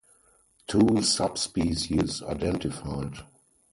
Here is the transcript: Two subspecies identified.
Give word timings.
Two 0.65 1.03
subspecies 1.03 2.23
identified. 2.23 3.19